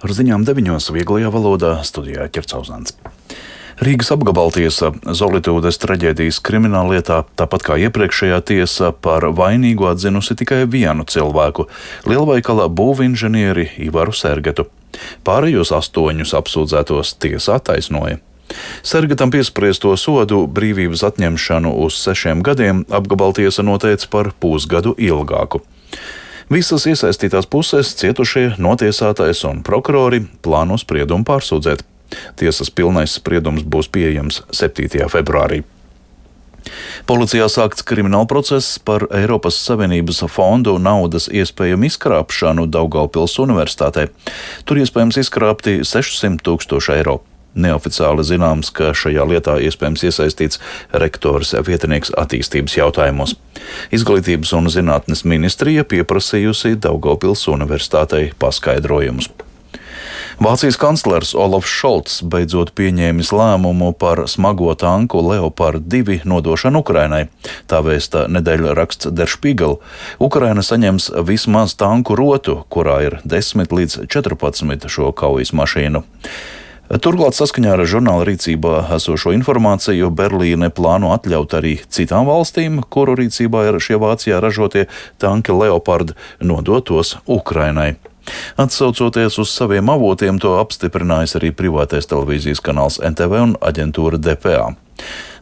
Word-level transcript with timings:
Ar 0.00 0.12
ziņām 0.16 0.46
deviņos 0.48 0.86
vieglajā 0.96 1.28
valodā 1.28 1.74
studijā 1.84 2.24
ķercauzāns. 2.32 2.94
Rīgas 3.84 4.08
apgabaltiesa 4.14 4.90
Zolītūdes 5.16 5.76
traģēdijas 5.80 6.38
krimināllietā, 6.44 7.18
tāpat 7.36 7.64
kā 7.64 7.76
iepriekšējā 7.84 8.38
tiesa, 8.48 8.90
par 8.92 9.26
vainīgu 9.36 9.90
atzinusi 9.90 10.38
tikai 10.40 10.62
vienu 10.72 11.04
cilvēku- 11.04 11.66
lielveikala 12.10 12.68
būvinženieri 12.68 13.70
Ivaru 13.76 14.12
Sergetu. 14.16 14.66
Pārējos 15.24 15.72
astoņus 15.72 16.32
apsūdzētos 16.40 17.14
tiesa 17.20 17.60
attaisnoja. 17.60 18.20
Sergetam 18.82 19.30
piespriesto 19.30 19.92
sodu 19.96 20.46
brīvības 20.48 21.04
atņemšanu 21.10 21.74
uz 21.84 22.00
sešiem 22.00 22.42
gadiem 22.42 22.84
apgabaltiesa 22.88 23.62
noteica 23.62 24.08
par 24.10 24.32
pusgadu 24.40 24.94
ilgāku. 24.96 25.60
Visas 26.50 26.82
iesaistītās 26.90 27.46
puses, 27.46 27.92
cietušie, 27.94 28.56
notiesātais 28.58 29.44
un 29.46 29.60
prokurori 29.62 30.24
plāno 30.42 30.74
spriedumu 30.82 31.22
pārsūdzēt. 31.28 31.84
Tiesas 32.40 32.72
pilnais 32.74 33.14
spriedums 33.20 33.62
būs 33.62 33.86
pieejams 33.94 34.40
7. 34.50 35.06
februārī. 35.12 35.60
Policijā 37.06 37.46
sākts 37.46 37.86
krimināla 37.86 38.26
process 38.26 38.80
par 38.82 39.06
Eiropas 39.14 39.62
Savienības 39.62 40.24
fondu 40.26 40.74
naudas 40.82 41.30
iespējamu 41.30 41.86
izkrāpšanu 41.86 42.66
Daugaupils 42.66 43.38
Universitātē. 43.46 44.08
Tur 44.66 44.82
iespējams 44.82 45.22
izkrāpti 45.22 45.80
600 45.86 46.42
tūkstoši 46.42 46.96
eiro. 46.98 47.20
Neoficiāli 47.54 48.24
zināms, 48.26 48.70
ka 48.70 48.92
šajā 48.94 49.26
lietā 49.26 49.56
iespējams 49.66 50.06
iesaistīts 50.06 50.60
rektors 51.02 51.52
vietinieks 51.66 52.14
attīstības 52.18 52.78
jautājumos. 52.78 53.36
Izglītības 53.94 54.54
un 54.56 54.70
zinātnes 54.72 55.26
ministrija 55.26 55.84
pieprasījusi 55.84 56.76
Daugopils 56.80 57.46
universitātei 57.50 58.30
paskaidrojumus. 58.38 59.30
Vācijas 60.40 60.78
kanclers 60.80 61.34
Olofs 61.36 61.68
Šolts 61.68 62.14
beidzot 62.24 62.70
pieņēmis 62.72 63.28
lēmumu 63.36 63.90
par 64.00 64.22
smago 64.24 64.72
tanku 64.72 65.20
Leopard 65.20 65.84
2 65.92 66.22
nodošanu 66.24 66.80
Ukrainai. 66.80 67.26
Tā 67.68 67.82
vēsta 67.84 68.22
nedēļa 68.32 68.72
raksts 68.78 69.10
Der 69.12 69.28
Spiegel. 69.28 69.76
Ukraina 70.16 70.64
saņems 70.64 71.10
vismaz 71.28 71.74
tanku 71.76 72.16
rotu, 72.16 72.62
kurā 72.72 72.96
ir 73.04 73.18
10 73.28 73.68
līdz 73.68 73.98
14 74.08 74.88
šo 74.88 75.12
kaujas 75.12 75.52
mašīnu. 75.52 76.00
Turklāt, 76.90 77.36
saskaņā 77.38 77.76
ar 77.76 77.84
žurnāla 77.86 78.24
rīcībā 78.26 78.80
esošo 78.96 79.30
informāciju, 79.36 80.08
Berlīne 80.10 80.72
plāno 80.74 81.12
atļaut 81.14 81.54
arī 81.54 81.76
citām 81.86 82.26
valstīm, 82.26 82.80
kuru 82.90 83.14
rīcībā 83.20 83.68
ir 83.68 83.78
šie 83.78 84.00
Vācijā 84.02 84.40
ražotie 84.42 84.88
tanki 85.22 85.54
Leopard, 85.54 86.16
nodot 86.42 86.88
tos 86.90 87.14
Ukrainai. 87.30 87.92
Atsaucoties 88.58 89.38
uz 89.38 89.54
saviem 89.54 89.86
avotiem, 89.94 90.42
to 90.42 90.56
apstiprinājis 90.58 91.38
arī 91.38 91.54
privātais 91.54 92.10
televīzijas 92.10 92.58
kanāls 92.58 92.98
NTV 92.98 93.38
un 93.46 93.54
aģentūra 93.62 94.18
DPA. 94.18 94.72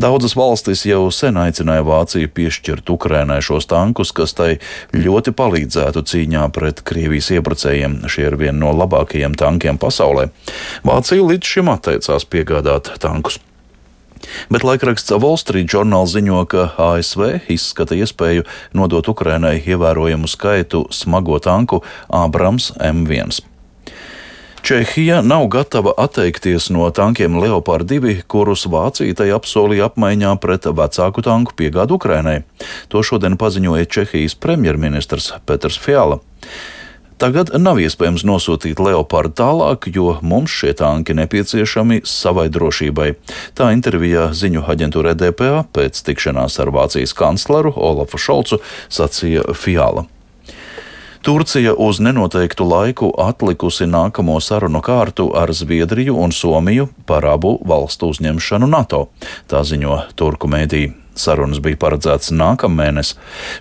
Daudzas 0.00 0.32
valstis 0.38 0.86
jau 0.88 1.10
sen 1.12 1.36
aicināja 1.36 1.84
Vāciju 1.84 2.30
piešķirt 2.32 2.88
Ukrainai 2.94 3.42
šos 3.44 3.68
tankus, 3.68 4.12
kas 4.16 4.32
tai 4.38 4.56
ļoti 4.96 5.34
palīdzētu 5.36 6.04
cīņā 6.08 6.46
pret 6.56 6.80
Krievijas 6.88 7.28
iebrucējiem. 7.36 8.00
Šie 8.08 8.30
ir 8.30 8.38
vieni 8.40 8.62
no 8.64 8.72
labākajiem 8.72 9.36
tankiem 9.36 9.80
pasaulē. 9.82 10.30
Vācija 10.88 11.28
līdz 11.28 11.54
šim 11.54 11.72
atteicās 11.74 12.24
piegādāt 12.24 12.94
tankus. 13.04 13.38
Bet 14.48 14.64
laikraksts 14.64 15.12
Wall 15.18 15.36
Street 15.36 15.68
Journal 15.72 16.06
ziņo, 16.08 16.44
ka 16.48 16.68
ASV 16.80 17.42
izskata 17.52 17.98
iespēju 17.98 18.46
nodot 18.78 19.08
Ukrainai 19.12 19.58
ievērojamu 19.60 20.30
skaitu 20.30 20.86
smago 20.94 21.40
tanku 21.42 21.82
Abrams 22.08 22.70
M1. 22.78 23.51
Čehija 24.62 25.22
nav 25.22 25.46
gatava 25.46 25.92
atteikties 25.98 26.68
no 26.70 26.90
tankiem 26.90 27.38
Leopard 27.38 27.86
2, 27.90 28.20
kurus 28.30 28.62
Vācija 28.70 29.14
tai 29.18 29.32
apsolīja 29.34 29.88
apmaiņā 29.90 30.36
pret 30.38 30.68
vecāku 30.70 31.24
tanku 31.26 31.56
piegādu 31.58 31.98
Ukrainai. 31.98 32.44
To 32.94 33.02
šodien 33.02 33.34
paziņoja 33.40 33.90
Čehijas 33.90 34.38
premjerministrs 34.38 35.32
Petrs 35.50 35.80
Fiala. 35.82 36.20
Tagad 37.18 37.50
nav 37.58 37.82
iespējams 37.82 38.22
nosūtīt 38.26 38.78
Leopardu 38.78 39.34
tālāk, 39.42 39.90
jo 39.90 40.14
mums 40.22 40.54
šie 40.54 40.76
tanki 40.78 41.18
nepieciešami 41.18 42.04
savai 42.06 42.46
drošībai. 42.54 43.10
Tā 43.58 43.74
intervijā 43.74 44.30
ziņu 44.30 44.62
aģentūrai 44.62 45.18
DPA 45.18 45.66
pēc 45.74 46.06
tikšanās 46.06 46.62
ar 46.62 46.70
Vācijas 46.70 47.18
kancleru 47.18 47.74
Olafu 47.74 48.18
Šolcu 48.30 48.62
sacīja 48.86 49.58
Fiala. 49.58 50.06
Turcija 51.22 51.74
uz 51.74 52.00
nenoteiktu 52.00 52.64
laiku 52.68 53.12
atlikusi 53.18 53.86
nākamo 53.86 54.40
sarunu 54.42 54.80
kārtu 54.82 55.28
ar 55.38 55.52
Zviedriju 55.54 56.16
un 56.18 56.32
Somiju 56.34 56.88
par 57.06 57.26
abu 57.30 57.52
valstu 57.62 58.10
uzņemšanu 58.10 58.66
NATO, 58.66 59.04
tā 59.46 59.62
ziņo 59.62 60.00
Turku 60.18 60.50
mēdī. 60.50 61.01
Sarunas 61.18 61.60
bija 61.60 61.76
paredzētas 61.76 62.32
nākamēnes. 62.32 63.14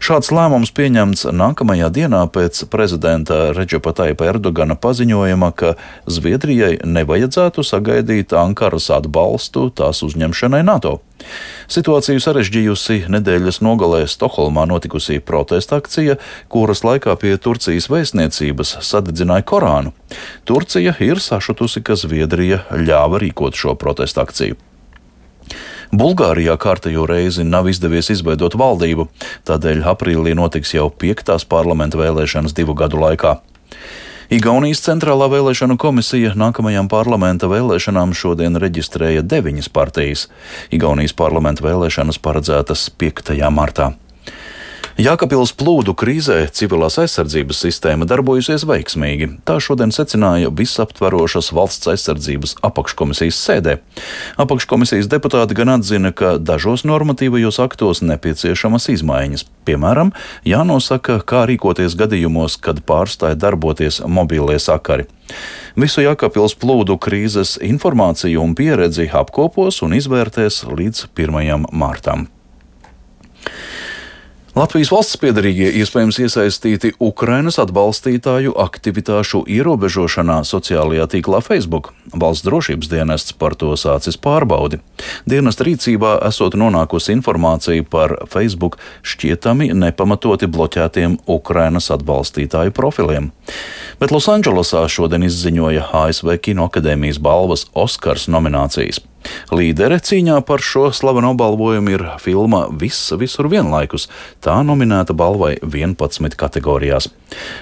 Šāds 0.03 0.31
lēmums 0.31 0.71
pieņemts 0.75 1.27
nākamajā 1.35 1.91
dienā 1.93 2.23
pēc 2.31 2.63
prezidenta 2.71 3.51
Reģepa 3.57 3.91
Taipa 3.97 4.29
Erdogana 4.31 4.77
paziņojuma, 4.79 5.51
ka 5.51 5.75
Zviedrijai 6.07 6.77
nevajadzētu 6.87 7.65
sagaidīt 7.67 8.35
Ankaras 8.37 8.87
atbalstu 8.95 9.67
tās 9.75 10.03
uzņemšanai 10.07 10.63
NATO. 10.67 10.99
Situāciju 11.71 12.23
sarežģījusi 12.23 13.05
nedēļas 13.11 13.61
nogalē 13.61 14.01
Stokholmā 14.09 14.65
notikusī 14.71 15.19
protesta 15.19 15.77
akcija, 15.81 16.17
kuras 16.51 16.85
laikā 16.87 17.13
pie 17.21 17.35
Turcijas 17.37 17.91
vēstniecības 17.91 18.77
sadedzināja 18.87 19.45
Korānu. 19.51 19.93
Turcija 20.49 20.95
ir 21.03 21.21
sašutusi, 21.21 21.83
ka 21.85 21.99
Zviedrija 21.99 22.63
ļāva 22.71 23.21
rīkot 23.21 23.59
šo 23.59 23.77
protesta 23.79 24.25
akciju. 24.25 24.70
Bulgārijā 25.91 26.53
kārtējo 26.55 27.03
reizi 27.09 27.43
nav 27.43 27.67
izdevies 27.67 28.07
izveidot 28.13 28.55
valdību, 28.55 29.09
tādēļ 29.47 29.83
aprīlī 29.91 30.31
notiks 30.39 30.71
jau 30.71 30.87
piektās 30.87 31.43
parlamenta 31.43 31.99
vēlēšanas 31.99 32.55
divu 32.55 32.77
gadu 32.79 33.01
laikā. 33.01 33.35
Igaunijas 34.31 34.79
centrālā 34.85 35.27
vēlēšanu 35.27 35.75
komisija 35.75 36.31
nākamajām 36.39 36.87
parlamenta 36.87 37.49
vēlēšanām 37.51 38.13
šodien 38.15 38.55
reģistrēja 38.63 39.25
deviņas 39.27 39.67
partijas. 39.75 40.29
Igaunijas 40.71 41.11
parlamenta 41.11 41.67
vēlēšanas 41.67 42.21
paredzētas 42.23 42.87
5. 42.95 43.35
martā. 43.51 43.91
Jākapils 44.99 45.53
plūdu 45.55 45.93
krīzē 45.95 46.49
civilās 46.51 46.97
aizsardzības 46.99 47.61
sistēma 47.63 48.03
darbojusies 48.09 48.65
veiksmīgi. 48.67 49.29
Tā 49.47 49.55
šodien 49.63 49.93
secināja 49.95 50.51
visaptverošas 50.51 51.51
valsts 51.55 51.87
aizsardzības 51.93 52.57
apakškomisijas 52.67 53.39
sēdē. 53.39 53.77
Apakškomisijas 54.41 55.07
deputāti 55.11 55.55
gan 55.55 55.71
atzina, 55.77 56.11
ka 56.11 56.35
dažos 56.41 56.83
normatīvajos 56.83 57.61
aktos 57.63 58.03
nepieciešamas 58.03 58.89
izmaiņas. 58.97 59.47
Piemēram, 59.69 60.11
jānosaka, 60.47 61.21
kā 61.23 61.45
rīkoties 61.47 61.95
gadījumos, 61.95 62.59
kad 62.59 62.83
pārstāja 62.83 63.39
darboties 63.39 64.01
mobilie 64.03 64.59
sakari. 64.59 65.07
Visu 65.79 66.03
Jākapils 66.03 66.57
plūdu 66.59 66.97
krīzes 66.99 67.55
informāciju 67.63 68.43
un 68.43 68.57
pieredzi 68.59 69.07
apkopos 69.07 69.79
un 69.85 69.95
izvērtēs 69.95 70.65
līdz 70.67 71.07
1. 71.15 71.71
mārtam. 71.71 72.27
Latvijas 74.51 74.89
valsts 74.91 75.15
piedarīgie 75.15 75.69
iespējams 75.79 76.17
iesaistīti 76.25 76.89
Ukrainas 76.99 77.55
atbalstītāju 77.61 78.51
aktivitāšu 78.59 79.45
ierobežošanā 79.47 80.41
sociālajā 80.43 81.05
tīklā 81.13 81.39
Facebook. 81.45 81.93
Valsts 82.11 82.43
drošības 82.43 82.89
dienests 82.91 83.31
par 83.31 83.55
to 83.55 83.71
sācis 83.79 84.19
pārbaudi. 84.19 84.81
Dienesta 85.23 85.63
rīcībā 85.63 86.17
esot 86.27 86.57
nonākusi 86.59 87.15
informācija 87.15 87.85
par 87.87 88.17
Facebook 88.33 88.75
šķietami 89.07 89.69
nepamatoti 89.85 90.51
bloķētiem 90.51 91.15
Ukrainas 91.31 91.87
atbalstītāju 91.95 92.75
profiliem. 92.75 93.31
Bet 94.03 94.11
Losandželosā 94.11 94.83
šodien 94.91 95.23
izziņoja 95.29 95.87
ASV 96.01 96.35
Kinoakadēmijas 96.43 97.23
balvas 97.23 97.69
Oskars 97.71 98.27
nominācijas. 98.27 98.99
Līdere 99.51 99.99
cīņā 100.01 100.39
par 100.47 100.63
šo 100.65 100.89
slavenu 100.95 101.33
apbalvojumu 101.33 101.95
ir 101.95 102.05
filma 102.23 102.65
Viss 102.71 103.13
visur 103.19 103.49
vienlaikus. 103.51 104.07
Tā 104.43 104.57
nominēta 104.65 105.15
balvai 105.17 105.57
11 105.61 106.37
kategorijās. 106.39 107.09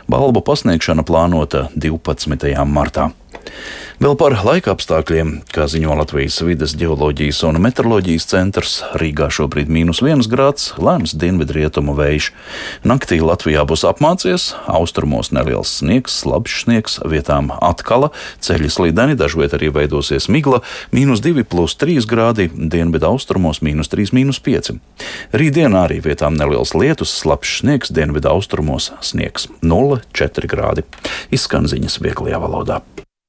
Balvu 0.09 0.44
pasniegšana 0.45 1.06
plānota 1.07 1.67
12. 1.75 2.53
martā. 2.69 3.09
Vēl 3.99 4.13
par 4.15 4.31
laika 4.47 4.71
apstākļiem, 4.71 5.31
kā 5.51 5.65
ziņo 5.67 5.97
Latvijas 5.99 6.37
vidas 6.47 6.71
geoloģijas 6.79 7.41
un 7.49 7.57
meteoroloģijas 7.59 8.27
centrs, 8.31 8.75
Rīgā 8.95 9.27
šobrīd- 9.27 9.67
mīnus 9.75 9.99
1 9.99 10.23
grāds, 10.31 10.69
lēns 10.79 11.11
dienvidrietumu 11.19 11.91
vējš. 11.97 12.29
Naktī 12.87 13.19
Latvijā 13.19 13.65
būs 13.67 13.83
apmācies, 13.83 14.53
austrumos 14.71 15.33
neliels 15.35 15.81
sniegs, 15.81 16.15
slabs 16.15 16.63
sniegs, 16.63 16.95
vietām 17.03 17.51
atkala, 17.59 18.11
ceļi 18.39 18.71
slideni, 18.71 19.17
dažviet 19.19 19.51
arī 19.51 19.67
veidosies 19.69 20.29
migla, 20.29 20.61
mīnus 20.93 21.19
2 21.19 21.43
plus 21.43 21.75
3 21.75 22.07
grādi, 22.07 22.47
dienvidu 22.47 23.03
austrumos 23.03 23.59
mīnus 23.59 23.89
3, 23.91 24.13
mīnus 24.15 24.39
5. 24.39 24.79
Rītdienā 25.33 25.89
arī 25.89 25.99
vietām 26.01 26.37
neliels 26.37 26.71
lietus, 26.71 27.11
slabs 27.11 27.59
sniegs, 27.59 27.91
dienvidu 27.91 28.31
austrumos 28.31 28.93
sniegs 29.01 29.49
0,4 29.61 30.47
grādi. 30.47 30.87
Izskan 31.35 31.67
ziņas 31.67 31.99
vieglajā 31.99 32.39
valodā. 32.39 32.81